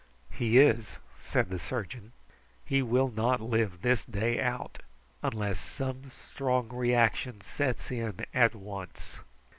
"He 0.31 0.57
is," 0.57 0.97
said 1.19 1.49
the 1.51 1.59
surgeon. 1.59 2.11
"He 2.65 2.81
will 2.81 3.09
not 3.11 3.39
live 3.39 3.83
this 3.83 4.03
day 4.03 4.41
out, 4.41 4.79
unless 5.21 5.59
some 5.59 6.09
strong 6.09 6.69
reaction 6.69 7.41
sets 7.41 7.91
in 7.91 8.25
at 8.33 8.55
once. 8.55 9.17